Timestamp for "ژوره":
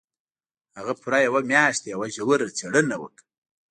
2.15-2.47